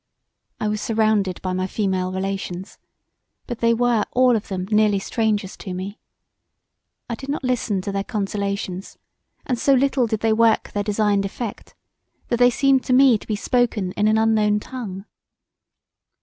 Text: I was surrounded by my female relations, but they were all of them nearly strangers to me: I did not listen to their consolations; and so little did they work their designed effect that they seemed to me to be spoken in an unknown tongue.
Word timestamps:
I 0.59 0.67
was 0.67 0.81
surrounded 0.81 1.39
by 1.43 1.53
my 1.53 1.67
female 1.67 2.11
relations, 2.11 2.79
but 3.45 3.59
they 3.59 3.71
were 3.71 4.03
all 4.13 4.35
of 4.35 4.47
them 4.47 4.67
nearly 4.71 4.97
strangers 4.97 5.55
to 5.57 5.75
me: 5.75 5.99
I 7.07 7.13
did 7.13 7.29
not 7.29 7.43
listen 7.43 7.81
to 7.81 7.91
their 7.91 8.03
consolations; 8.03 8.97
and 9.45 9.59
so 9.59 9.75
little 9.75 10.07
did 10.07 10.21
they 10.21 10.33
work 10.33 10.71
their 10.71 10.81
designed 10.81 11.23
effect 11.25 11.75
that 12.29 12.39
they 12.39 12.49
seemed 12.49 12.83
to 12.85 12.93
me 12.93 13.19
to 13.19 13.27
be 13.27 13.35
spoken 13.35 13.91
in 13.91 14.07
an 14.07 14.17
unknown 14.17 14.59
tongue. 14.59 15.05